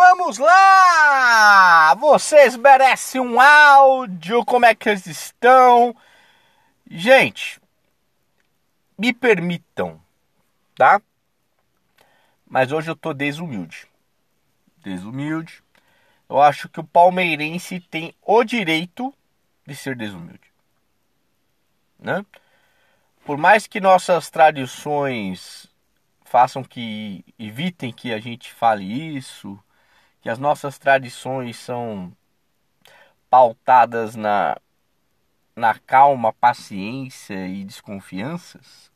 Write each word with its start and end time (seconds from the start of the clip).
Vamos 0.00 0.38
lá! 0.38 1.92
Vocês 1.96 2.56
merecem 2.56 3.20
um 3.20 3.40
áudio? 3.40 4.44
Como 4.44 4.64
é 4.64 4.72
que 4.72 4.88
eles 4.88 5.08
estão? 5.08 5.92
Gente, 6.88 7.60
me 8.96 9.12
permitam, 9.12 10.00
tá? 10.76 11.02
Mas 12.46 12.70
hoje 12.70 12.88
eu 12.88 12.94
tô 12.94 13.12
desumilde. 13.12 13.88
Desumilde. 14.76 15.64
Eu 16.28 16.40
acho 16.40 16.68
que 16.68 16.78
o 16.78 16.84
palmeirense 16.84 17.80
tem 17.80 18.14
o 18.22 18.44
direito 18.44 19.12
de 19.66 19.74
ser 19.74 19.96
desumilde. 19.96 20.52
Né? 21.98 22.24
Por 23.24 23.36
mais 23.36 23.66
que 23.66 23.80
nossas 23.80 24.30
tradições 24.30 25.66
façam 26.24 26.62
que 26.62 27.24
evitem 27.36 27.92
que 27.92 28.12
a 28.12 28.20
gente 28.20 28.52
fale 28.52 29.16
isso, 29.16 29.60
que 30.20 30.28
as 30.28 30.38
nossas 30.38 30.78
tradições 30.78 31.56
são 31.56 32.12
pautadas 33.30 34.16
na 34.16 34.56
na 35.56 35.74
calma, 35.74 36.32
paciência 36.32 37.48
e 37.48 37.64
desconfianças, 37.64 38.92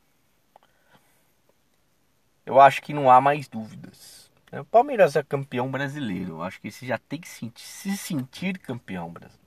eu 2.45 2.59
acho 2.59 2.81
que 2.81 2.93
não 2.93 3.09
há 3.09 3.19
mais 3.21 3.47
dúvidas. 3.47 4.31
O 4.51 4.65
Palmeiras 4.65 5.15
é 5.15 5.23
campeão 5.23 5.69
brasileiro. 5.69 6.33
Eu 6.33 6.43
acho 6.43 6.61
que 6.61 6.71
você 6.71 6.85
já 6.85 6.97
tem 6.97 7.19
que 7.19 7.27
se 7.27 7.97
sentir 7.97 8.59
campeão 8.59 9.09
brasileiro. 9.09 9.43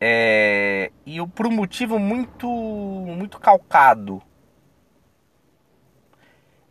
É, 0.00 0.90
e 1.04 1.24
por 1.28 1.46
um 1.46 1.50
motivo 1.50 1.98
muito, 1.98 2.48
muito 2.48 3.38
calcado. 3.38 4.22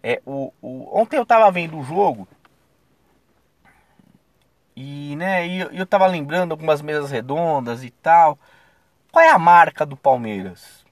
É, 0.03 0.21
o, 0.25 0.53
o, 0.61 0.99
ontem 0.99 1.17
eu 1.17 1.25
tava 1.25 1.51
vendo 1.51 1.77
o 1.77 1.83
jogo 1.83 2.27
e 4.75 5.15
né, 5.15 5.47
e 5.47 5.59
eu, 5.59 5.71
eu 5.71 5.85
tava 5.87 6.05
lembrando 6.05 6.51
algumas 6.51 6.81
mesas 6.81 7.09
redondas 7.11 7.83
e 7.83 7.89
tal. 7.89 8.37
Qual 9.11 9.25
é 9.25 9.29
a 9.29 9.39
marca 9.39 9.85
do 9.85 9.97
Palmeiras? 9.97 10.85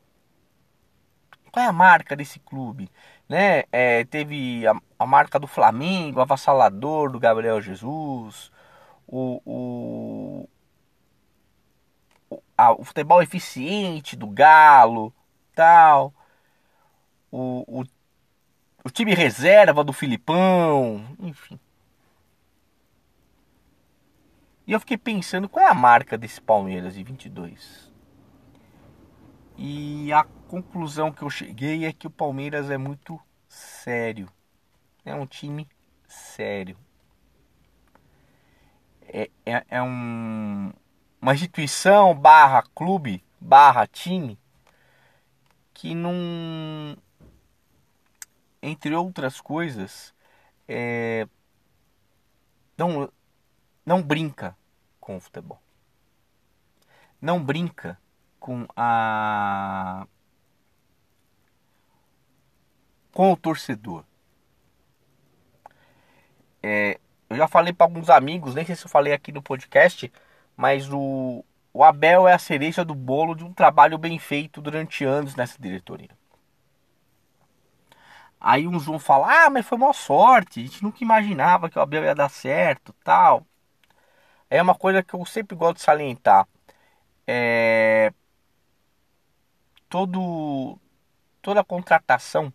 Qual 1.51 1.63
é 1.63 1.67
a 1.69 1.71
marca 1.71 2.15
desse 2.15 2.39
clube? 2.39 2.89
Né? 3.29 3.63
É, 3.71 4.03
teve 4.05 4.65
a, 4.67 4.73
a, 4.99 5.05
marca 5.05 5.39
do 5.39 5.47
Flamengo, 5.47 6.19
avassalador 6.19 7.11
do 7.11 7.19
Gabriel 7.19 7.61
Jesus, 7.61 8.51
o, 9.07 9.39
o, 9.45 10.49
a, 12.57 12.71
o 12.73 12.83
futebol 12.83 13.21
eficiente 13.21 14.15
do 14.15 14.27
Galo, 14.27 15.13
tal, 15.53 16.13
o, 17.31 17.81
o, 17.81 17.85
o 18.85 18.89
time 18.91 19.15
reserva 19.15 19.83
do 19.83 19.91
Filipão, 19.91 21.03
enfim. 21.19 21.59
E 24.67 24.73
eu 24.73 24.79
fiquei 24.79 24.95
pensando 24.95 25.49
qual 25.49 25.65
é 25.65 25.69
a 25.71 25.73
marca 25.73 26.15
desse 26.15 26.39
Palmeiras 26.39 26.93
de 26.93 27.03
22. 27.03 27.91
E 29.57 30.13
a 30.13 30.23
conclusão 30.23 31.11
que 31.11 31.23
eu 31.23 31.29
cheguei 31.31 31.83
é 31.85 31.91
que 31.91 32.05
o 32.05 32.11
Palmeiras 32.11 32.69
é 32.69 32.77
muito 32.77 33.19
sério. 33.49 34.29
É 35.03 35.15
um 35.15 35.25
time 35.25 35.67
sério. 36.07 36.77
É, 39.01 39.31
é, 39.47 39.65
é 39.67 39.81
um, 39.81 40.71
uma 41.19 41.33
instituição 41.33 42.13
barra 42.13 42.61
clube 42.75 43.23
barra 43.41 43.87
time 43.87 44.37
que 45.73 45.95
não 45.95 46.95
entre 48.65 48.95
outras 48.95 49.39
coisas 49.39 50.13
é, 50.67 51.27
não 52.77 53.11
não 53.85 54.01
brinca 54.01 54.57
com 54.99 55.17
o 55.17 55.19
futebol. 55.19 55.61
Não 57.21 57.43
brinca 57.43 57.99
com 58.39 58.65
a 58.75 60.07
com 63.11 63.31
o 63.31 63.37
torcedor. 63.37 64.03
É, 66.61 66.99
eu 67.29 67.37
já 67.37 67.47
falei 67.47 67.71
para 67.71 67.85
alguns 67.85 68.09
amigos, 68.09 68.55
nem 68.55 68.65
sei 68.65 68.75
se 68.75 68.85
eu 68.85 68.89
falei 68.89 69.13
aqui 69.13 69.31
no 69.31 69.41
podcast, 69.41 70.11
mas 70.57 70.91
o, 70.91 71.45
o 71.71 71.83
Abel 71.83 72.27
é 72.27 72.33
a 72.33 72.39
cereja 72.39 72.83
do 72.83 72.95
bolo 72.95 73.35
de 73.35 73.43
um 73.43 73.53
trabalho 73.53 73.97
bem 73.97 74.17
feito 74.17 74.61
durante 74.61 75.05
anos 75.05 75.35
nessa 75.35 75.61
diretoria. 75.61 76.09
Aí 78.45 78.67
uns 78.67 78.85
vão 78.85 78.99
falar, 78.99 79.47
ah, 79.47 79.49
mas 79.49 79.65
foi 79.65 79.77
uma 79.77 79.93
sorte, 79.93 80.59
a 80.59 80.63
gente 80.63 80.83
nunca 80.83 81.03
imaginava 81.03 81.69
que 81.69 81.79
o 81.79 81.81
Abel 81.81 82.03
ia 82.03 82.15
dar 82.15 82.29
certo, 82.29 82.93
tal 83.03 83.45
é 84.49 84.61
uma 84.61 84.75
coisa 84.75 85.03
que 85.03 85.13
eu 85.13 85.25
sempre 85.25 85.55
gosto 85.55 85.77
de 85.77 85.83
salientar. 85.83 86.47
É, 87.27 88.13
todo, 89.89 90.79
toda 91.41 91.63
contratação 91.63 92.53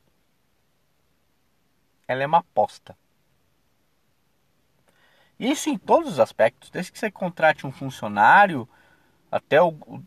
ela 2.07 2.23
é 2.23 2.27
uma 2.27 2.39
aposta. 2.39 2.97
Isso 5.39 5.71
em 5.71 5.79
todos 5.79 6.13
os 6.13 6.21
aspectos, 6.21 6.71
desde 6.71 6.93
que 6.93 6.99
você 6.99 7.11
contrate 7.11 7.67
um 7.67 7.73
funcionário 7.73 8.69
até 9.31 9.63
o 9.63 10.03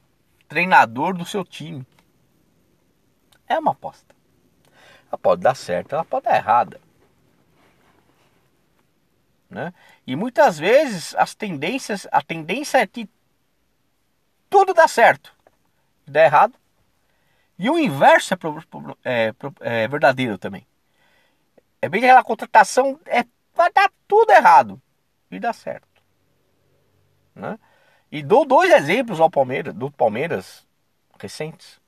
treinador 0.47 1.15
do 1.15 1.25
seu 1.25 1.43
time. 1.43 1.85
É 3.47 3.57
uma 3.57 3.71
aposta. 3.71 4.12
Ela 5.13 5.17
pode 5.19 5.41
dar 5.43 5.55
certo, 5.55 5.93
ela 5.93 6.03
pode 6.03 6.25
dar 6.25 6.35
errada. 6.35 6.81
Né? 9.47 9.71
E 10.07 10.15
muitas 10.15 10.57
vezes 10.57 11.13
as 11.13 11.35
tendências, 11.35 12.07
a 12.11 12.19
tendência 12.19 12.79
é 12.79 12.87
que 12.87 13.07
tudo 14.49 14.73
dá 14.73 14.87
certo 14.87 15.31
dá 16.07 16.23
errado. 16.25 16.57
E 17.59 17.69
o 17.69 17.77
inverso 17.77 18.33
é, 18.33 19.27
é, 19.27 19.33
é, 19.59 19.87
verdadeiro 19.87 20.39
também. 20.39 20.65
É 21.79 21.87
bem 21.87 22.03
aquela 22.03 22.23
contratação 22.23 22.99
é, 23.05 23.23
vai 23.53 23.71
dar 23.71 23.91
tudo 24.07 24.31
errado 24.31 24.81
e 25.29 25.39
dá 25.39 25.53
certo. 25.53 26.01
Né? 27.35 27.59
E 28.11 28.23
dou 28.23 28.45
dois 28.45 28.71
exemplos 28.71 29.19
ao 29.19 29.29
Palmeiras, 29.29 29.75
do 29.75 29.91
Palmeiras 29.91 30.65
recentes. 31.19 31.79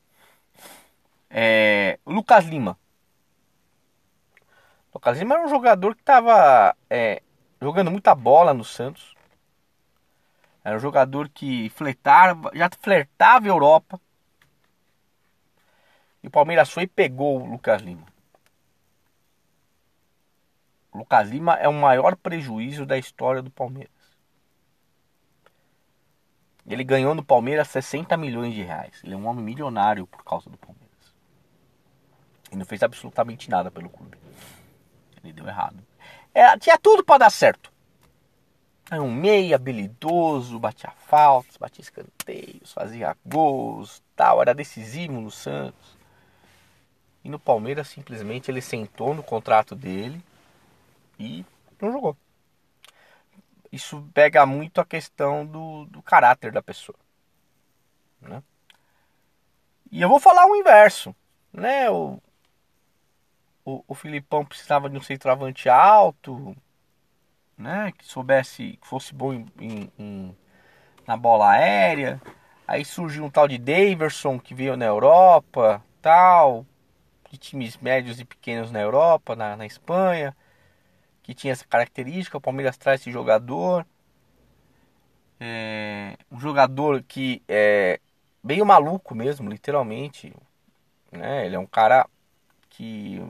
É, 1.27 1.97
Lucas 2.05 2.45
Lima. 2.45 2.77
Lucas 4.95 5.19
Lima 5.19 5.35
era 5.35 5.45
um 5.45 5.49
jogador 5.49 5.93
que 5.93 6.01
estava 6.01 6.73
é, 6.89 7.21
jogando 7.61 7.91
muita 7.91 8.15
bola 8.15 8.53
no 8.53 8.63
Santos. 8.63 9.13
Era 10.63 10.77
um 10.77 10.79
jogador 10.79 11.27
que 11.27 11.69
flertava, 11.71 12.49
já 12.55 12.69
flertava 12.79 13.45
a 13.45 13.49
Europa. 13.49 13.99
E 16.23 16.27
o 16.27 16.31
Palmeiras 16.31 16.71
foi 16.71 16.83
e 16.83 16.87
pegou 16.87 17.41
o 17.41 17.45
Lucas 17.45 17.81
Lima. 17.81 18.05
O 20.93 20.99
Lucas 20.99 21.29
Lima 21.29 21.55
é 21.55 21.67
o 21.67 21.73
maior 21.73 22.15
prejuízo 22.15 22.85
da 22.85 22.97
história 22.97 23.41
do 23.41 23.51
Palmeiras. 23.51 23.91
Ele 26.65 26.85
ganhou 26.85 27.13
no 27.13 27.23
Palmeiras 27.23 27.67
60 27.67 28.15
milhões 28.15 28.53
de 28.53 28.63
reais. 28.63 29.01
Ele 29.03 29.13
é 29.13 29.17
um 29.17 29.27
homem 29.27 29.43
milionário 29.43 30.07
por 30.07 30.23
causa 30.23 30.49
do 30.49 30.57
Palmeiras. 30.57 31.13
E 32.49 32.55
não 32.55 32.65
fez 32.65 32.81
absolutamente 32.81 33.49
nada 33.49 33.69
pelo 33.69 33.89
clube. 33.89 34.24
Deu 35.35 35.47
errado. 35.47 35.77
Era, 36.33 36.57
tinha 36.57 36.77
tudo 36.77 37.03
para 37.03 37.19
dar 37.19 37.29
certo. 37.29 37.71
Era 38.89 39.01
um 39.01 39.11
meia 39.11 39.55
habilidoso, 39.55 40.59
batia 40.59 40.91
faltas, 41.07 41.57
batia 41.57 41.81
escanteios, 41.81 42.71
fazia 42.71 43.17
gols, 43.25 44.01
tal, 44.15 44.41
era 44.41 44.53
decisivo 44.53 45.19
no 45.19 45.31
Santos. 45.31 45.97
E 47.23 47.29
no 47.29 47.39
Palmeiras 47.39 47.87
simplesmente 47.87 48.49
ele 48.49 48.61
sentou 48.61 49.13
no 49.13 49.23
contrato 49.23 49.75
dele 49.75 50.23
e 51.19 51.43
não 51.81 51.91
jogou. 51.91 52.15
Isso 53.71 54.07
pega 54.13 54.45
muito 54.45 54.79
a 54.79 54.85
questão 54.85 55.45
do, 55.45 55.85
do 55.85 56.01
caráter 56.01 56.51
da 56.51 56.61
pessoa. 56.61 56.97
Né? 58.21 58.41
E 59.91 60.01
eu 60.01 60.07
vou 60.07 60.19
falar 60.19 60.45
o 60.45 60.55
inverso. 60.55 61.15
Né? 61.51 61.89
O, 61.89 62.21
o, 63.65 63.83
o 63.87 63.95
Filipão 63.95 64.45
precisava 64.45 64.89
de 64.89 64.97
um 64.97 65.01
centroavante 65.01 65.67
alto, 65.67 66.55
né? 67.57 67.91
Que 67.97 68.05
soubesse, 68.05 68.77
que 68.81 68.87
fosse 68.87 69.13
bom 69.13 69.33
em, 69.33 69.47
em, 69.59 69.91
em, 69.97 70.37
na 71.07 71.17
bola 71.17 71.51
aérea. 71.51 72.21
Aí 72.67 72.85
surgiu 72.85 73.25
um 73.25 73.29
tal 73.29 73.47
de 73.47 73.57
Daverson 73.57 74.39
que 74.39 74.53
veio 74.53 74.77
na 74.77 74.85
Europa, 74.85 75.83
tal, 76.01 76.65
de 77.31 77.37
times 77.37 77.77
médios 77.77 78.19
e 78.19 78.25
pequenos 78.25 78.71
na 78.71 78.79
Europa, 78.81 79.35
na, 79.35 79.55
na 79.55 79.65
Espanha, 79.65 80.35
que 81.23 81.33
tinha 81.33 81.53
essa 81.53 81.65
característica. 81.65 82.37
O 82.37 82.41
Palmeiras 82.41 82.77
traz 82.77 83.01
esse 83.01 83.11
jogador. 83.11 83.85
É, 85.39 86.17
um 86.31 86.39
jogador 86.39 87.03
que 87.03 87.41
é 87.47 87.99
meio 88.43 88.65
maluco 88.65 89.15
mesmo, 89.15 89.49
literalmente. 89.49 90.33
Né? 91.11 91.45
Ele 91.45 91.55
é 91.55 91.59
um 91.59 91.67
cara 91.67 92.07
que 92.69 93.21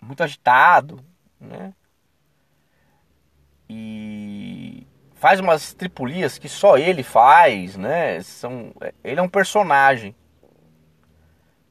muito 0.00 0.22
agitado, 0.22 1.04
né? 1.40 1.74
E 3.68 4.86
faz 5.14 5.40
umas 5.40 5.74
tripulias 5.74 6.38
que 6.38 6.48
só 6.48 6.78
ele 6.78 7.02
faz, 7.02 7.76
né? 7.76 8.20
São, 8.22 8.72
ele 9.02 9.20
é 9.20 9.22
um 9.22 9.28
personagem. 9.28 10.14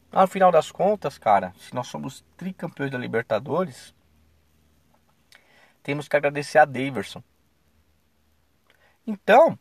Então, 0.07 0.21
no 0.21 0.27
final 0.27 0.51
das 0.51 0.71
contas, 0.71 1.17
cara, 1.17 1.53
se 1.57 1.73
nós 1.73 1.87
somos 1.87 2.23
tricampeões 2.35 2.91
da 2.91 2.97
Libertadores, 2.97 3.93
temos 5.81 6.07
que 6.07 6.15
agradecer 6.15 6.57
a 6.59 6.65
Daverson. 6.65 7.23
Então, 9.05 9.57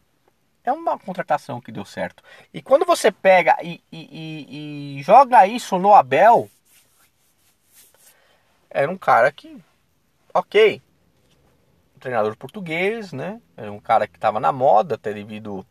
é 0.65 0.73
uma 0.73 0.99
contratação 0.99 1.61
que 1.61 1.71
deu 1.71 1.85
certo. 1.85 2.23
E 2.53 2.61
quando 2.61 2.85
você 2.85 3.13
pega 3.13 3.57
e, 3.63 3.81
e, 3.93 4.09
e, 4.11 4.99
e 4.99 5.03
joga 5.03 5.47
isso 5.47 5.79
no 5.79 5.95
Abel, 5.95 6.51
era 8.77 8.93
um 8.93 8.99
cara 8.99 9.33
que, 9.33 9.57
ok, 10.35 10.83
um 11.97 11.99
treinador 11.99 12.37
português, 12.37 13.11
né? 13.11 13.41
Era 13.57 13.73
um 13.73 13.81
cara 13.81 14.07
que 14.07 14.19
estava 14.19 14.39
na 14.39 14.53
moda, 14.53 14.97
até 14.97 15.15
devido 15.15 15.67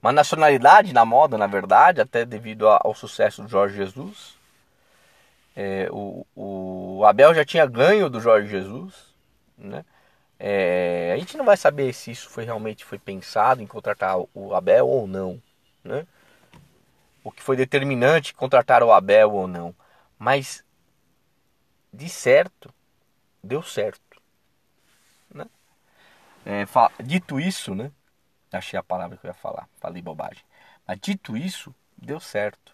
uma 0.00 0.12
nacionalidade 0.12 0.92
na 0.92 1.04
moda, 1.04 1.36
na 1.36 1.48
verdade, 1.48 2.00
até 2.00 2.24
devido 2.24 2.68
ao 2.68 2.94
sucesso 2.94 3.42
do 3.42 3.48
Jorge 3.48 3.76
Jesus. 3.76 4.36
É, 5.56 5.88
o, 5.90 6.24
o 6.36 7.04
Abel 7.04 7.34
já 7.34 7.44
tinha 7.44 7.66
ganho 7.66 8.08
do 8.08 8.20
Jorge 8.20 8.48
Jesus, 8.48 8.94
né? 9.58 9.84
É, 10.38 11.12
a 11.14 11.18
gente 11.18 11.36
não 11.36 11.44
vai 11.44 11.56
saber 11.56 11.92
se 11.92 12.12
isso 12.12 12.28
foi 12.30 12.44
realmente 12.44 12.84
foi 12.84 12.98
pensado 12.98 13.62
em 13.62 13.66
contratar 13.66 14.16
o 14.32 14.54
Abel 14.54 14.86
ou 14.86 15.08
não, 15.08 15.42
né? 15.82 16.06
O 17.24 17.32
que 17.32 17.42
foi 17.42 17.56
determinante 17.56 18.32
contratar 18.32 18.82
o 18.84 18.92
Abel 18.92 19.32
ou 19.32 19.48
não, 19.48 19.74
mas 20.18 20.64
de 21.92 22.08
certo 22.08 22.72
deu 23.42 23.62
certo, 23.62 24.22
né? 25.32 25.46
É, 26.46 26.64
dito 27.02 27.40
isso, 27.40 27.74
né? 27.74 27.90
Achei 28.52 28.78
a 28.78 28.82
palavra 28.82 29.16
que 29.16 29.26
eu 29.26 29.30
ia 29.30 29.34
falar, 29.34 29.68
falei 29.80 30.02
bobagem. 30.02 30.44
Mas 30.86 30.98
dito 31.00 31.36
isso, 31.36 31.74
deu 31.96 32.20
certo. 32.20 32.72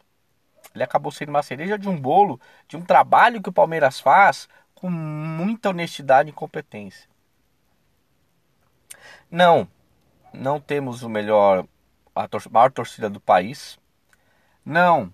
Ele 0.75 0.85
acabou 0.85 1.11
sendo 1.11 1.31
uma 1.31 1.43
cereja 1.43 1.79
de 1.79 1.89
um 1.89 1.99
bolo, 1.99 2.41
de 2.67 2.77
um 2.77 2.83
trabalho 2.83 3.41
que 3.41 3.49
o 3.49 3.53
Palmeiras 3.53 4.01
faz 4.01 4.49
com 4.75 4.91
muita 4.91 5.71
honestidade 5.71 6.31
e 6.31 6.33
competência. 6.33 7.09
Não, 9.31 9.69
não 10.33 10.61
temos 10.61 11.03
o 11.03 11.09
melhor, 11.09 11.67
a 12.15 12.29
maior 12.51 12.71
torcida 12.71 13.09
do 13.09 13.21
país. 13.21 13.79
Não, 14.65 15.13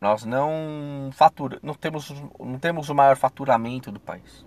nós 0.00 0.24
não 0.24 1.10
fatura, 1.12 1.58
não 1.62 1.74
temos, 1.74 2.10
não 2.38 2.58
temos 2.58 2.88
o 2.88 2.94
maior 2.94 3.16
faturamento 3.16 3.92
do 3.92 4.00
país. 4.00 4.46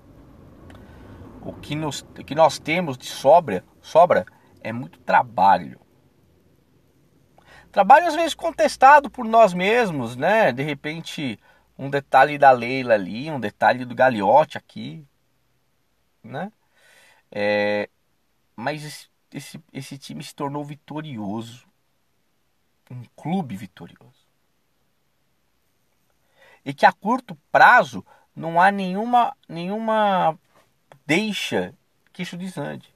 O 1.41 1.53
que, 1.53 1.75
nos, 1.75 2.01
o 2.01 2.23
que 2.23 2.33
nós 2.33 2.57
temos 2.57 2.97
de 2.97 3.05
sobra, 3.05 3.63
sobra 3.81 4.25
é 4.61 4.71
muito 4.71 5.00
trabalho. 5.00 5.79
Trabalho 7.71 8.07
às 8.07 8.15
vezes 8.15 8.33
contestado 8.33 9.09
por 9.09 9.25
nós 9.25 9.53
mesmos, 9.53 10.15
né? 10.15 10.51
De 10.51 10.63
repente, 10.63 11.39
um 11.77 11.89
detalhe 11.89 12.38
da 12.38 12.51
Leila 12.51 12.94
ali, 12.94 13.29
um 13.29 13.39
detalhe 13.39 13.83
do 13.83 13.95
Gagliotti 13.95 14.57
aqui, 14.57 15.05
né? 16.23 16.51
É, 17.31 17.89
mas 18.55 18.83
esse, 18.83 19.07
esse, 19.33 19.63
esse 19.73 19.97
time 19.97 20.23
se 20.23 20.33
tornou 20.33 20.63
vitorioso. 20.63 21.67
Um 22.89 23.03
clube 23.15 23.55
vitorioso. 23.55 24.23
E 26.65 26.74
que 26.74 26.86
a 26.86 26.92
curto 26.92 27.38
prazo 27.51 28.06
não 28.36 28.60
há 28.60 28.71
nenhuma, 28.71 29.36
nenhuma 29.48 30.38
deixa 31.06 31.74
que 32.12 32.24
isso 32.24 32.38
desande. 32.38 32.94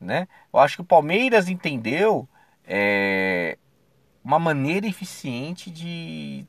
Né? 0.00 0.28
Eu 0.52 0.60
acho 0.60 0.76
que 0.76 0.82
o 0.82 0.86
Palmeiras 0.86 1.48
entendeu 1.48 2.28
é, 2.64 3.58
uma 4.22 4.38
maneira 4.38 4.86
eficiente 4.86 5.70
de, 5.70 6.46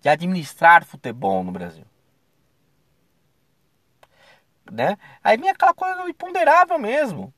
de 0.00 0.08
administrar 0.08 0.84
futebol 0.84 1.44
no 1.44 1.52
Brasil 1.52 1.84
né? 4.70 4.96
Aí 5.22 5.36
vinha 5.36 5.52
aquela 5.52 5.74
coisa 5.74 6.08
imponderável 6.08 6.78
mesmo. 6.78 7.32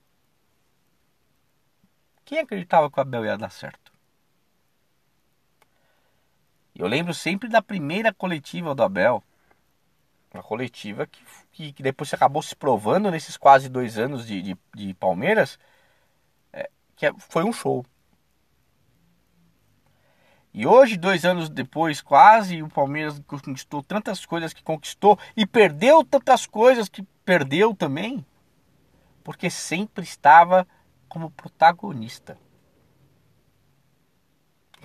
Quem 2.25 2.41
acreditava 2.41 2.91
que 2.91 2.99
o 2.99 3.01
Abel 3.01 3.25
ia 3.25 3.39
dar 3.39 3.51
certo? 3.51 3.88
Eu 6.79 6.87
lembro 6.87 7.13
sempre 7.13 7.49
da 7.49 7.61
primeira 7.61 8.15
coletiva 8.15 8.73
do 8.73 8.85
Abel. 8.85 9.23
Uma 10.33 10.45
coletiva 10.45 11.09
que, 11.09 11.21
que, 11.51 11.73
que 11.73 11.83
depois 11.83 12.15
acabou 12.15 12.41
se 12.41 12.55
provando 12.55 13.11
nesses 13.11 13.37
quase 13.37 13.69
dois 13.69 13.99
anos 13.99 14.25
de, 14.25 14.41
de, 14.41 14.57
de 14.77 14.95
Palmeiras. 14.95 15.59
É, 16.53 16.71
que 16.95 17.05
é, 17.05 17.13
foi 17.19 17.43
um 17.43 17.53
show. 17.53 17.85
E 20.55 20.67
hoje, 20.67 20.97
dois 20.97 21.25
anos 21.25 21.49
depois, 21.49 22.01
quase, 22.01 22.63
o 22.63 22.69
Palmeiras 22.69 23.21
conquistou 23.27 23.83
tantas 23.83 24.25
coisas 24.25 24.53
que 24.53 24.63
conquistou 24.63 25.19
e 25.37 25.45
perdeu 25.45 26.05
tantas 26.05 26.47
coisas 26.47 26.89
que 26.89 27.03
perdeu 27.25 27.75
também, 27.75 28.25
porque 29.23 29.51
sempre 29.51 30.05
estava 30.05 30.67
como 31.09 31.31
protagonista. 31.31 32.39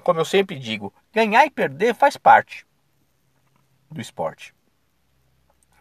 Como 0.03 0.19
eu 0.19 0.25
sempre 0.25 0.59
digo, 0.59 0.93
ganhar 1.13 1.45
e 1.45 1.49
perder 1.49 1.95
faz 1.95 2.17
parte 2.17 2.65
do 3.89 4.01
esporte. 4.01 4.53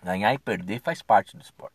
Ganhar 0.02 0.32
e 0.32 0.38
perder 0.38 0.80
faz 0.80 1.02
parte 1.02 1.36
do 1.36 1.42
esporte. 1.42 1.74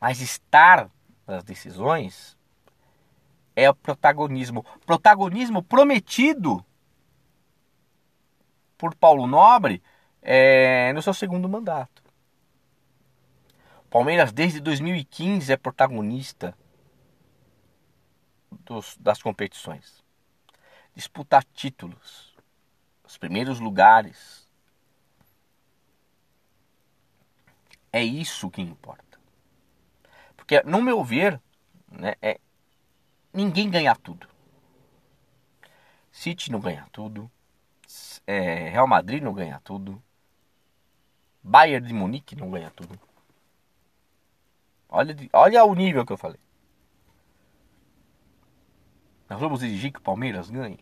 Mas 0.00 0.20
estar 0.20 0.90
nas 1.26 1.44
decisões 1.44 2.36
é 3.56 3.70
o 3.70 3.74
protagonismo. 3.74 4.64
Protagonismo 4.84 5.62
prometido 5.62 6.64
por 8.76 8.94
Paulo 8.94 9.26
Nobre 9.26 9.82
é, 10.20 10.92
no 10.92 11.02
seu 11.02 11.14
segundo 11.14 11.48
mandato. 11.48 12.02
Palmeiras 13.88 14.32
desde 14.32 14.60
2015 14.60 15.52
é 15.52 15.56
protagonista 15.56 16.56
dos, 18.50 18.96
das 18.98 19.22
competições. 19.22 20.03
Disputar 20.94 21.44
títulos, 21.44 22.34
os 23.04 23.18
primeiros 23.18 23.58
lugares. 23.58 24.48
É 27.92 28.02
isso 28.02 28.50
que 28.50 28.62
importa. 28.62 29.18
Porque, 30.36 30.62
no 30.62 30.82
meu 30.82 31.02
ver, 31.02 31.40
né, 31.90 32.14
é, 32.20 32.38
ninguém 33.32 33.70
ganha 33.70 33.94
tudo. 33.96 34.28
City 36.12 36.50
não 36.52 36.60
ganha 36.60 36.86
tudo. 36.92 37.30
É, 38.26 38.68
Real 38.68 38.86
Madrid 38.86 39.22
não 39.22 39.34
ganha 39.34 39.60
tudo. 39.64 40.02
Bayern 41.42 41.86
de 41.86 41.92
Munique 41.92 42.36
não 42.36 42.50
ganha 42.50 42.70
tudo. 42.70 42.98
Olha, 44.88 45.14
olha 45.32 45.64
o 45.64 45.74
nível 45.74 46.06
que 46.06 46.12
eu 46.12 46.16
falei. 46.16 46.40
Nós 49.28 49.40
vamos 49.40 49.62
exigir 49.62 49.92
que 49.92 49.98
o 49.98 50.02
Palmeiras 50.02 50.48
ganhe. 50.48 50.78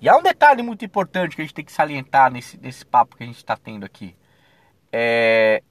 E 0.00 0.08
há 0.08 0.16
um 0.16 0.22
detalhe 0.22 0.62
muito 0.62 0.84
importante 0.84 1.34
que 1.34 1.42
a 1.42 1.44
gente 1.44 1.54
tem 1.54 1.64
que 1.64 1.72
salientar 1.72 2.30
nesse, 2.30 2.56
nesse 2.58 2.84
papo 2.84 3.16
que 3.16 3.24
a 3.24 3.26
gente 3.26 3.36
está 3.36 3.56
tendo 3.56 3.84
aqui. 3.84 4.16
É, 4.92 5.62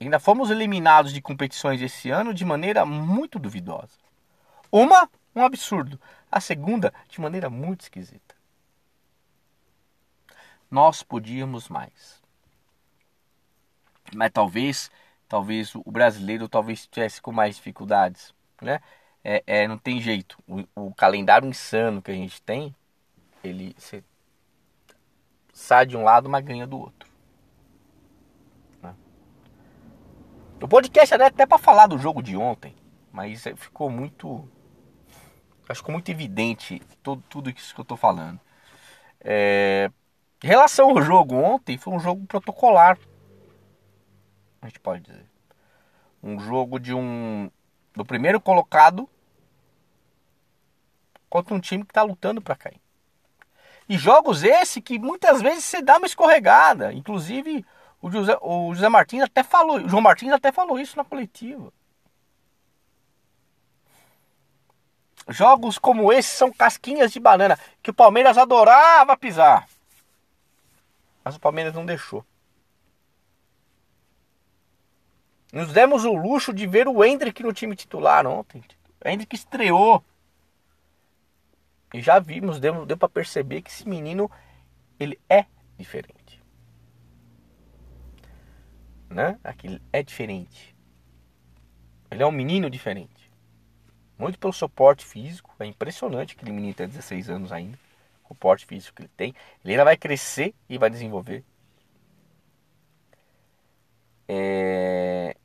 ainda 0.00 0.18
fomos 0.18 0.50
eliminados 0.50 1.12
de 1.12 1.20
competições 1.20 1.80
esse 1.82 2.10
ano 2.10 2.32
de 2.32 2.44
maneira 2.44 2.86
muito 2.86 3.38
duvidosa. 3.38 3.98
Uma, 4.72 5.08
um 5.34 5.44
absurdo. 5.44 6.00
A 6.30 6.40
segunda, 6.40 6.92
de 7.08 7.20
maneira 7.20 7.50
muito 7.50 7.82
esquisita. 7.82 8.34
Nós 10.70 11.02
podíamos 11.02 11.68
mais 11.68 12.26
mas 14.14 14.30
talvez 14.30 14.90
talvez 15.28 15.74
o 15.74 15.90
brasileiro 15.90 16.48
talvez 16.48 16.86
tivesse 16.86 17.20
com 17.20 17.32
mais 17.32 17.56
dificuldades, 17.56 18.34
né? 18.60 18.80
É, 19.24 19.42
é 19.46 19.68
não 19.68 19.78
tem 19.78 20.00
jeito. 20.00 20.38
O, 20.46 20.88
o, 20.88 20.94
calendário 20.94 21.48
insano 21.48 22.00
que 22.00 22.10
a 22.12 22.14
gente 22.14 22.40
tem, 22.42 22.74
ele 23.42 23.76
sai 25.52 25.86
de 25.86 25.96
um 25.96 26.02
lado, 26.02 26.28
mas 26.28 26.44
ganha 26.44 26.66
do 26.66 26.78
outro. 26.78 27.08
Né? 28.82 28.94
O 30.62 30.68
podcast 30.68 31.14
era 31.14 31.26
até 31.26 31.46
para 31.46 31.58
falar 31.58 31.86
do 31.86 31.98
jogo 31.98 32.22
de 32.22 32.36
ontem, 32.36 32.74
mas 33.12 33.44
ficou 33.56 33.90
muito, 33.90 34.48
acho 35.68 35.82
que 35.82 35.90
muito 35.90 36.10
evidente 36.10 36.80
tudo, 37.02 37.22
tudo 37.28 37.50
isso 37.50 37.74
que 37.74 37.80
eu 37.80 37.84
tô 37.84 37.96
falando. 37.96 38.40
É, 39.20 39.90
em 40.42 40.46
relação 40.46 40.90
ao 40.90 41.02
jogo 41.02 41.34
ontem, 41.34 41.78
foi 41.78 41.92
um 41.92 42.00
jogo 42.00 42.26
protocolar 42.26 42.98
a 44.66 44.68
gente 44.68 44.80
pode 44.80 45.02
dizer. 45.02 45.26
Um 46.22 46.38
jogo 46.40 46.78
de 46.78 46.92
um 46.92 47.50
do 47.94 48.04
primeiro 48.04 48.40
colocado 48.40 49.08
contra 51.30 51.54
um 51.54 51.60
time 51.60 51.84
que 51.84 51.90
está 51.90 52.02
lutando 52.02 52.42
para 52.42 52.56
cair. 52.56 52.80
E 53.88 53.96
jogos 53.96 54.42
esse 54.42 54.80
que 54.80 54.98
muitas 54.98 55.40
vezes 55.40 55.64
você 55.64 55.80
dá 55.80 55.96
uma 55.96 56.06
escorregada. 56.06 56.92
Inclusive 56.92 57.64
O 58.00 58.10
José, 58.10 58.38
o 58.40 58.74
José 58.74 58.88
Martins 58.88 59.22
até 59.22 59.42
falou, 59.42 59.78
o 59.78 59.88
João 59.88 60.02
Martins 60.02 60.32
até 60.32 60.52
falou 60.52 60.78
isso 60.78 60.96
na 60.96 61.04
coletiva. 61.04 61.72
Jogos 65.28 65.76
como 65.78 66.12
esse 66.12 66.36
são 66.36 66.52
casquinhas 66.52 67.12
de 67.12 67.18
banana 67.18 67.58
que 67.82 67.90
o 67.90 67.94
Palmeiras 67.94 68.38
adorava 68.38 69.16
pisar. 69.16 69.66
Mas 71.24 71.34
o 71.34 71.40
Palmeiras 71.40 71.74
não 71.74 71.84
deixou. 71.84 72.24
Nos 75.52 75.72
demos 75.72 76.04
o 76.04 76.12
luxo 76.12 76.52
de 76.52 76.66
ver 76.66 76.86
o 76.86 77.04
Hendrick 77.04 77.42
no 77.42 77.52
time 77.52 77.74
titular 77.74 78.24
ontem. 78.26 78.62
Hendrick 79.04 79.34
estreou. 79.34 80.04
E 81.94 82.00
já 82.00 82.18
vimos, 82.18 82.58
deu, 82.58 82.84
deu 82.84 82.96
para 82.96 83.08
perceber 83.08 83.62
que 83.62 83.70
esse 83.70 83.88
menino 83.88 84.30
ele 84.98 85.18
é 85.28 85.46
diferente. 85.78 86.42
Né? 89.08 89.38
Aquele 89.44 89.80
é 89.92 90.02
diferente. 90.02 90.74
Ele 92.10 92.22
é 92.22 92.26
um 92.26 92.32
menino 92.32 92.68
diferente. 92.68 93.30
Muito 94.18 94.38
pelo 94.38 94.52
seu 94.52 94.68
porte 94.68 95.04
físico. 95.04 95.54
É 95.58 95.66
impressionante 95.66 96.34
aquele 96.34 96.52
menino 96.52 96.74
tem 96.74 96.88
16 96.88 97.30
anos 97.30 97.52
ainda. 97.52 97.78
O 98.28 98.34
porte 98.34 98.66
físico 98.66 98.96
que 98.96 99.02
ele 99.02 99.10
tem. 99.16 99.34
Ele 99.64 99.74
ainda 99.74 99.84
vai 99.84 99.96
crescer 99.96 100.54
e 100.68 100.78
vai 100.78 100.90
desenvolver. 100.90 101.44
É... 104.28 105.36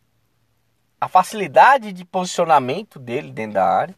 A 1.00 1.08
facilidade 1.08 1.92
de 1.92 2.06
posicionamento 2.06 3.00
dele 3.00 3.32
dentro 3.32 3.56
da 3.56 3.66
área. 3.66 3.96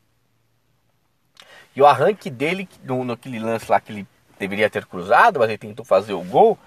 E 1.75 1.81
o 1.81 1.85
arranque 1.85 2.29
dele 2.29 2.67
no, 2.83 3.03
naquele 3.03 3.39
lance 3.39 3.69
lá 3.69 3.79
que 3.79 3.91
ele 3.91 4.07
deveria 4.37 4.69
ter 4.69 4.85
cruzado, 4.85 5.39
mas 5.39 5.49
ele 5.49 5.57
tentou 5.57 5.85
fazer 5.85 6.13
o 6.13 6.23
gol 6.23 6.57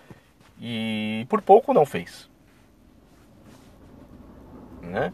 e 0.60 1.26
por 1.28 1.42
pouco 1.42 1.72
não 1.72 1.86
fez. 1.86 2.28
Né? 4.80 5.12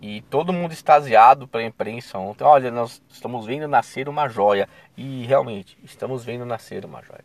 E 0.00 0.20
todo 0.22 0.52
mundo 0.52 0.72
extasiado 0.72 1.46
para 1.46 1.60
a 1.60 1.64
imprensa 1.64 2.18
ontem. 2.18 2.42
Olha, 2.42 2.70
nós 2.70 3.00
estamos 3.08 3.46
vendo 3.46 3.68
nascer 3.68 4.08
uma 4.08 4.28
joia. 4.28 4.68
E 4.96 5.24
realmente, 5.26 5.78
estamos 5.84 6.24
vendo 6.24 6.44
nascer 6.44 6.84
uma 6.84 7.00
joia. 7.02 7.24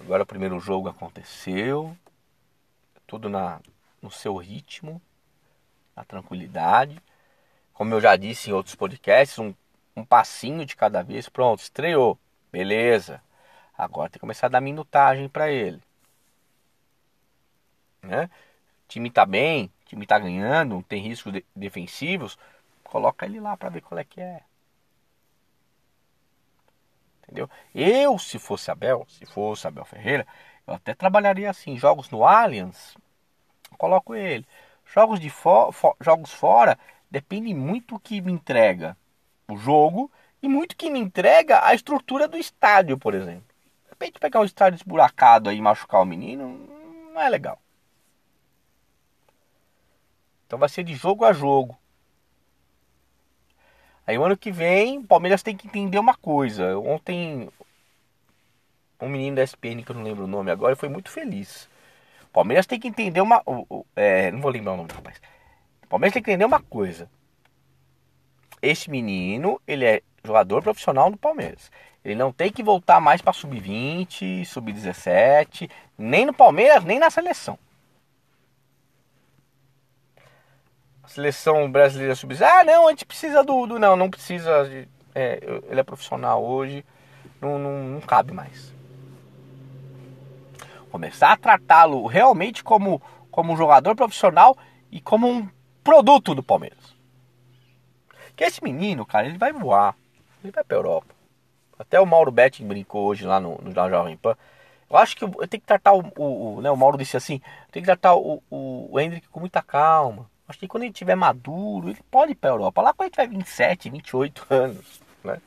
Agora 0.00 0.22
o 0.22 0.26
primeiro 0.26 0.58
jogo 0.58 0.88
aconteceu. 0.88 1.94
Tudo 3.06 3.28
na, 3.28 3.60
no 4.00 4.10
seu 4.10 4.36
ritmo, 4.36 5.02
na 5.94 6.02
tranquilidade. 6.02 6.98
Como 7.74 7.92
eu 7.92 8.00
já 8.00 8.16
disse 8.16 8.48
em 8.48 8.54
outros 8.54 8.74
podcasts, 8.74 9.38
um, 9.38 9.52
um 9.96 10.04
passinho 10.04 10.64
de 10.64 10.76
cada 10.76 11.02
vez. 11.02 11.28
Pronto, 11.28 11.60
estreou. 11.60 12.18
Beleza. 12.50 13.22
Agora 13.76 14.08
tem 14.08 14.14
que 14.14 14.20
começar 14.20 14.46
a 14.46 14.50
dar 14.50 14.60
minutagem 14.60 15.28
para 15.28 15.50
ele. 15.50 15.82
Né? 18.02 18.24
O 18.84 18.88
time 18.88 19.10
tá 19.10 19.24
bem, 19.24 19.70
time 19.92 20.04
está 20.04 20.18
ganhando, 20.18 20.74
não 20.74 20.82
tem 20.82 21.02
riscos 21.02 21.32
de 21.32 21.44
defensivos, 21.54 22.38
coloca 22.82 23.26
ele 23.26 23.40
lá 23.40 23.56
para 23.56 23.68
ver 23.68 23.82
qual 23.82 23.98
é 23.98 24.04
que 24.04 24.20
é. 24.20 24.42
Entendeu? 27.22 27.48
Eu, 27.74 28.18
se 28.18 28.38
fosse 28.38 28.70
Abel, 28.70 29.06
se 29.08 29.26
fosse 29.26 29.66
Abel 29.66 29.84
Ferreira, 29.84 30.26
eu 30.66 30.74
até 30.74 30.94
trabalharia 30.94 31.50
assim, 31.50 31.76
jogos 31.76 32.10
no 32.10 32.24
Allianz, 32.24 32.96
coloco 33.76 34.14
ele. 34.14 34.46
Jogos 34.86 35.20
de 35.20 35.30
fo 35.30 35.72
fo 35.72 35.94
jogos 36.00 36.32
fora 36.32 36.78
depende 37.10 37.54
muito 37.54 37.98
que 38.00 38.20
me 38.20 38.32
entrega 38.32 38.96
o 39.52 39.56
jogo 39.56 40.10
e 40.42 40.48
muito 40.48 40.76
que 40.76 40.90
me 40.90 40.98
entrega 40.98 41.64
a 41.64 41.74
estrutura 41.74 42.26
do 42.26 42.36
estádio, 42.36 42.98
por 42.98 43.14
exemplo. 43.14 43.44
De 43.84 43.90
repente 43.90 44.18
pegar 44.18 44.40
um 44.40 44.44
estádio 44.44 44.76
esburacado 44.76 45.48
aí 45.48 45.58
e 45.58 45.62
machucar 45.62 46.02
o 46.02 46.06
menino, 46.06 46.48
não 47.12 47.20
é 47.20 47.28
legal. 47.28 47.58
Então 50.46 50.58
vai 50.58 50.68
ser 50.68 50.82
de 50.82 50.94
jogo 50.94 51.24
a 51.24 51.32
jogo. 51.32 51.78
Aí 54.06 54.18
o 54.18 54.24
ano 54.24 54.36
que 54.36 54.50
vem, 54.50 54.98
o 54.98 55.06
Palmeiras 55.06 55.42
tem 55.42 55.56
que 55.56 55.66
entender 55.66 55.98
uma 55.98 56.14
coisa. 56.14 56.76
Ontem, 56.78 57.48
um 59.00 59.08
menino 59.08 59.36
da 59.36 59.44
SPN, 59.44 59.82
que 59.82 59.92
eu 59.92 59.96
não 59.96 60.02
lembro 60.02 60.24
o 60.24 60.28
nome 60.28 60.50
agora, 60.50 60.76
foi 60.76 60.88
muito 60.88 61.10
feliz. 61.10 61.68
O 62.24 62.28
Palmeiras 62.32 62.66
tem 62.66 62.80
que 62.80 62.88
entender 62.88 63.20
uma. 63.20 63.42
É, 63.94 64.30
não 64.30 64.40
vou 64.40 64.50
lembrar 64.50 64.72
o 64.72 64.76
nome 64.76 64.88
do 64.88 64.94
rapaz. 64.94 65.20
O 65.84 65.86
Palmeiras 65.86 66.12
tem 66.12 66.22
que 66.22 66.30
entender 66.30 66.44
uma 66.44 66.60
coisa. 66.60 67.08
Esse 68.62 68.88
menino, 68.88 69.60
ele 69.66 69.84
é 69.84 70.02
jogador 70.24 70.62
profissional 70.62 71.10
do 71.10 71.16
Palmeiras. 71.18 71.70
Ele 72.04 72.14
não 72.14 72.32
tem 72.32 72.50
que 72.50 72.62
voltar 72.62 73.00
mais 73.00 73.20
para 73.20 73.32
sub-20, 73.32 74.44
sub-17, 74.44 75.68
nem 75.98 76.24
no 76.24 76.32
Palmeiras, 76.32 76.84
nem 76.84 76.98
na 76.98 77.10
seleção. 77.10 77.58
seleção 81.12 81.70
brasileira 81.70 82.14
sub 82.14 82.34
Ah, 82.42 82.64
não, 82.64 82.86
a 82.86 82.90
gente 82.90 83.04
precisa 83.04 83.44
do. 83.44 83.66
do 83.66 83.78
não, 83.78 83.96
não 83.96 84.08
precisa. 84.08 84.64
De, 84.64 84.88
é, 85.14 85.60
ele 85.68 85.80
é 85.80 85.84
profissional 85.84 86.42
hoje. 86.42 86.84
Não, 87.40 87.58
não, 87.58 87.84
não 87.84 88.00
cabe 88.00 88.32
mais. 88.32 88.72
Começar 90.90 91.32
a 91.32 91.36
tratá-lo 91.36 92.06
realmente 92.06 92.62
como, 92.62 93.00
como 93.30 93.52
um 93.52 93.56
jogador 93.56 93.94
profissional 93.94 94.56
e 94.90 95.00
como 95.00 95.28
um 95.28 95.48
produto 95.82 96.34
do 96.34 96.42
Palmeiras. 96.42 96.94
Que 98.36 98.44
esse 98.44 98.62
menino, 98.62 99.04
cara, 99.04 99.26
ele 99.26 99.38
vai 99.38 99.52
voar. 99.52 99.94
Ele 100.42 100.52
vai 100.52 100.64
pra 100.64 100.76
Europa. 100.76 101.14
Até 101.78 102.00
o 102.00 102.06
Mauro 102.06 102.30
Betting 102.30 102.66
brincou 102.66 103.06
hoje 103.06 103.24
lá 103.24 103.40
no, 103.40 103.58
no 103.58 103.72
Jovem 103.72 104.16
Pan. 104.16 104.36
Eu 104.88 104.96
acho 104.96 105.16
que 105.16 105.24
eu 105.24 105.30
tenho 105.48 105.60
que 105.60 105.66
tratar 105.66 105.94
o, 105.94 106.12
o, 106.16 106.56
o, 106.56 106.60
né, 106.60 106.70
o 106.70 106.76
Mauro 106.76 106.98
disse 106.98 107.16
assim, 107.16 107.40
tem 107.70 107.82
que 107.82 107.86
tratar 107.86 108.14
o, 108.14 108.42
o, 108.50 108.88
o 108.92 109.00
Hendrick 109.00 109.26
com 109.28 109.40
muita 109.40 109.62
calma. 109.62 110.30
Acho 110.46 110.58
que 110.58 110.68
quando 110.68 110.82
ele 110.82 110.92
estiver 110.92 111.14
maduro, 111.14 111.88
ele 111.88 112.02
pode 112.10 112.32
ir 112.32 112.34
para 112.34 112.50
a 112.50 112.52
Europa. 112.52 112.82
Lá 112.82 112.92
quando 112.92 113.06
ele 113.06 113.10
tiver 113.10 113.28
27, 113.28 113.88
28 113.88 114.46
anos. 114.50 115.00
Né? 115.24 115.40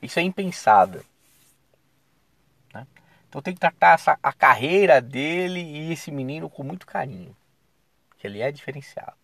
Isso 0.00 0.18
é 0.18 0.22
impensado. 0.22 1.04
Né? 2.72 2.86
Então 3.28 3.42
tem 3.42 3.52
que 3.52 3.60
tratar 3.60 3.92
essa, 3.92 4.18
a 4.22 4.32
carreira 4.32 5.02
dele 5.02 5.60
e 5.60 5.92
esse 5.92 6.10
menino 6.10 6.48
com 6.48 6.62
muito 6.62 6.86
carinho. 6.86 7.36
Que 8.16 8.26
ele 8.26 8.40
é 8.40 8.50
diferenciado. 8.50 9.17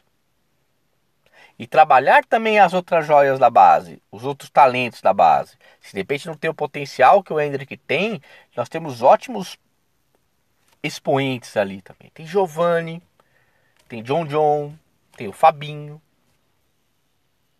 E 1.58 1.66
trabalhar 1.66 2.24
também 2.24 2.58
as 2.58 2.72
outras 2.72 3.06
joias 3.06 3.38
da 3.38 3.48
base, 3.48 4.02
os 4.10 4.24
outros 4.24 4.50
talentos 4.50 5.00
da 5.00 5.12
base. 5.12 5.56
Se 5.80 5.92
de 5.92 5.98
repente 5.98 6.26
não 6.26 6.34
tem 6.34 6.50
o 6.50 6.54
potencial 6.54 7.22
que 7.22 7.32
o 7.32 7.40
Hendrick 7.40 7.76
tem, 7.76 8.20
nós 8.56 8.68
temos 8.68 9.02
ótimos 9.02 9.56
expoentes 10.82 11.56
ali 11.56 11.80
também. 11.80 12.10
Tem 12.12 12.26
Giovanni, 12.26 13.00
tem 13.88 14.02
John 14.02 14.26
John, 14.26 14.74
tem 15.16 15.28
o 15.28 15.32
Fabinho, 15.32 16.02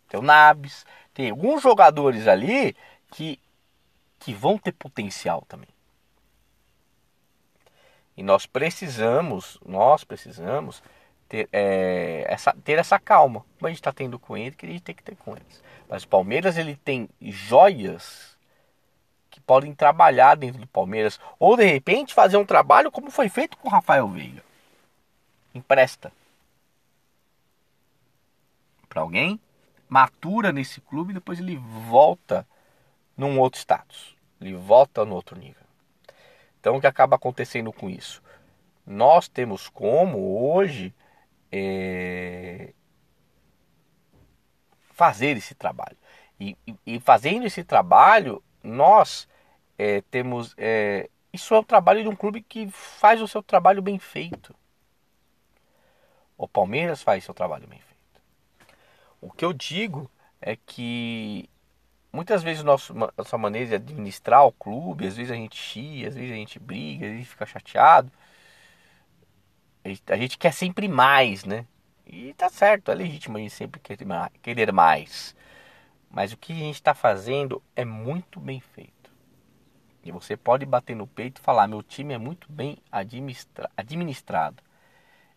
tem 0.09 0.19
o 0.19 0.23
Nabs, 0.23 0.85
tem 1.13 1.29
alguns 1.29 1.63
jogadores 1.63 2.27
ali 2.27 2.75
que, 3.11 3.39
que 4.19 4.33
vão 4.33 4.57
ter 4.57 4.73
potencial 4.73 5.43
também. 5.47 5.69
E 8.17 8.23
nós 8.23 8.45
precisamos, 8.45 9.59
nós 9.65 10.03
precisamos 10.03 10.81
ter, 11.35 11.49
é, 11.51 12.25
essa, 12.29 12.53
ter 12.63 12.79
essa 12.79 12.97
calma. 12.97 13.41
Como 13.57 13.67
a 13.67 13.69
gente 13.69 13.79
está 13.79 13.91
tendo 13.91 14.17
com 14.17 14.37
ele, 14.37 14.55
que 14.55 14.65
a 14.65 14.69
gente 14.69 14.81
tem 14.81 14.95
que 14.95 15.03
ter 15.03 15.15
com 15.17 15.33
eles. 15.35 15.63
Mas 15.89 16.03
o 16.03 16.07
Palmeiras 16.07 16.57
ele 16.57 16.77
tem 16.77 17.09
joias 17.21 18.37
que 19.29 19.41
podem 19.41 19.73
trabalhar 19.75 20.35
dentro 20.35 20.61
do 20.61 20.67
Palmeiras. 20.67 21.19
Ou 21.37 21.57
de 21.57 21.65
repente 21.65 22.13
fazer 22.13 22.37
um 22.37 22.45
trabalho 22.45 22.91
como 22.91 23.11
foi 23.11 23.27
feito 23.27 23.57
com 23.57 23.67
o 23.67 23.71
Rafael 23.71 24.07
Veiga. 24.07 24.43
Empresta 25.53 26.11
para 28.87 29.01
alguém, 29.01 29.37
matura 29.89 30.53
nesse 30.53 30.79
clube 30.79 31.11
e 31.11 31.15
depois 31.15 31.39
ele 31.39 31.57
volta 31.89 32.47
num 33.17 33.37
outro 33.39 33.59
status. 33.59 34.15
Ele 34.39 34.53
volta 34.53 35.03
no 35.03 35.15
outro 35.15 35.37
nível. 35.37 35.63
Então 36.61 36.77
o 36.77 36.81
que 36.81 36.87
acaba 36.87 37.17
acontecendo 37.17 37.73
com 37.73 37.89
isso? 37.89 38.23
Nós 38.85 39.27
temos 39.27 39.67
como 39.67 40.49
hoje 40.49 40.93
é, 41.57 42.73
fazer 44.91 45.37
esse 45.37 45.55
trabalho. 45.55 45.97
E, 46.37 46.57
e, 46.67 46.75
e, 46.85 46.99
fazendo 46.99 47.45
esse 47.45 47.63
trabalho, 47.63 48.43
nós 48.61 49.27
é, 49.77 50.01
temos. 50.11 50.53
É, 50.57 51.09
isso 51.31 51.53
é 51.53 51.59
o 51.59 51.63
trabalho 51.63 52.03
de 52.03 52.09
um 52.09 52.15
clube 52.15 52.41
que 52.41 52.69
faz 52.69 53.21
o 53.21 53.27
seu 53.27 53.41
trabalho 53.41 53.81
bem 53.81 53.97
feito. 53.97 54.53
O 56.37 56.47
Palmeiras 56.47 57.01
faz 57.01 57.23
seu 57.23 57.33
trabalho 57.33 57.67
bem 57.67 57.79
feito. 57.79 57.95
O 59.21 59.31
que 59.31 59.45
eu 59.45 59.53
digo 59.53 60.11
é 60.41 60.57
que 60.57 61.49
muitas 62.11 62.43
vezes 62.43 62.63
nosso, 62.63 62.93
nossa 62.93 63.37
maneira 63.37 63.67
de 63.67 63.75
administrar 63.75 64.45
o 64.45 64.51
clube, 64.51 65.07
às 65.07 65.15
vezes 65.15 65.31
a 65.31 65.35
gente 65.35 65.55
chia, 65.55 66.09
às 66.09 66.15
vezes 66.15 66.31
a 66.31 66.35
gente 66.35 66.59
briga, 66.59 67.05
às 67.05 67.13
vezes 67.13 67.27
fica 67.27 67.45
chateado. 67.45 68.11
A 70.07 70.17
gente 70.17 70.37
quer 70.37 70.51
sempre 70.51 70.87
mais, 70.87 71.45
né? 71.45 71.67
E 72.07 72.33
tá 72.33 72.49
certo, 72.49 72.89
é 72.89 72.95
legítimo 72.95 73.37
a 73.37 73.39
gente 73.39 73.53
sempre 73.53 73.79
querer 74.41 74.71
mais. 74.71 75.35
Mas 76.09 76.33
o 76.33 76.37
que 76.37 76.53
a 76.53 76.55
gente 76.55 76.75
está 76.75 76.95
fazendo 76.95 77.61
é 77.75 77.85
muito 77.85 78.39
bem 78.39 78.59
feito. 78.59 79.11
E 80.03 80.11
você 80.11 80.35
pode 80.35 80.65
bater 80.65 80.95
no 80.95 81.05
peito 81.05 81.39
e 81.39 81.43
falar: 81.43 81.67
meu 81.67 81.83
time 81.83 82.13
é 82.15 82.17
muito 82.17 82.51
bem 82.51 82.77
administra 82.91 83.69
administrado. 83.77 84.63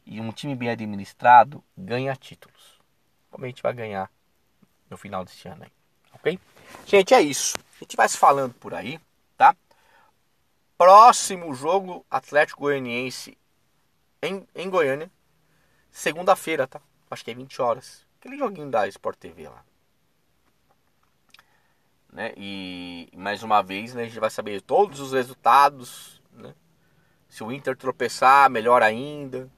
E 0.07 0.19
um 0.21 0.33
time 0.33 0.55
bem 0.55 0.71
administrado 0.71 1.63
ganha 1.77 2.17
títulos. 2.17 2.79
Como 3.31 3.45
a 3.45 3.49
gente 3.49 3.63
vai 3.63 3.75
ganhar 3.75 4.11
no 4.89 4.97
final 4.97 5.25
deste 5.25 5.47
ano 5.47 5.65
aí. 5.65 5.73
Ok? 6.15 6.39
Gente, 6.87 7.13
é 7.13 7.21
isso. 7.21 7.57
A 7.77 7.85
gente 7.85 7.97
vai 7.97 8.09
se 8.09 8.17
falando 8.17 8.55
por 8.55 8.73
aí, 8.73 8.99
tá? 9.37 9.55
Próximo 10.79 11.53
jogo 11.55 12.07
Atlético 12.11 12.63
Goianiense 12.63 13.37
em, 14.23 14.47
em 14.55 14.71
Goiânia. 14.71 15.11
Segunda-feira, 15.91 16.67
tá? 16.67 16.81
Acho 17.11 17.25
que 17.25 17.31
é 17.31 17.35
20 17.35 17.63
horas. 17.63 18.07
Aquele 18.19 18.37
joguinho 18.37 18.71
da 18.71 18.87
Sport 18.89 19.19
TV 19.19 19.49
lá. 19.49 19.65
Né? 22.13 22.33
E 22.37 23.09
mais 23.15 23.43
uma 23.43 23.63
vez 23.63 23.95
né, 23.95 24.03
a 24.03 24.07
gente 24.07 24.21
vai 24.21 24.31
saber 24.31 24.61
todos 24.63 25.01
os 25.01 25.13
resultados. 25.13 26.21
Né? 26.33 26.55
Se 27.29 27.45
o 27.45 27.53
Inter 27.53 27.77
tropeçar, 27.77 28.51
melhor 28.51 28.83
ainda. 28.83 29.51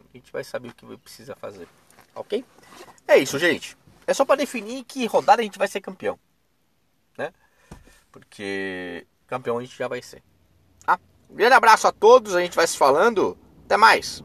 A 0.00 0.16
gente 0.16 0.32
vai 0.32 0.44
saber 0.44 0.68
o 0.70 0.74
que 0.74 0.96
precisa 0.98 1.36
fazer. 1.36 1.68
Ok? 2.14 2.44
É 3.06 3.18
isso, 3.18 3.38
gente. 3.38 3.76
É 4.06 4.14
só 4.14 4.24
para 4.24 4.36
definir 4.36 4.84
que 4.84 5.04
rodada 5.06 5.42
a 5.42 5.44
gente 5.44 5.58
vai 5.58 5.68
ser 5.68 5.80
campeão. 5.80 6.18
Né? 7.18 7.32
Porque 8.10 9.06
campeão 9.26 9.58
a 9.58 9.60
gente 9.60 9.76
já 9.76 9.88
vai 9.88 10.00
ser. 10.00 10.22
Ah, 10.86 10.98
um 11.28 11.34
grande 11.34 11.54
abraço 11.54 11.86
a 11.86 11.92
todos. 11.92 12.34
A 12.34 12.40
gente 12.40 12.56
vai 12.56 12.66
se 12.66 12.78
falando. 12.78 13.36
Até 13.66 13.76
mais. 13.76 14.22